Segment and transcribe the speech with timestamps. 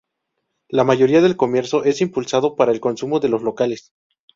[0.67, 3.93] La mayoría del comercio es impulsado para el consumo de los locales.